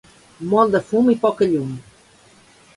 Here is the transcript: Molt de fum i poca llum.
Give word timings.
Molt 0.53 0.73
de 0.77 0.81
fum 0.87 1.13
i 1.15 1.17
poca 1.27 1.51
llum. 1.53 1.79